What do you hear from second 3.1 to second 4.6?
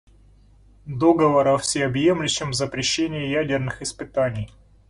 ядерных испытаний.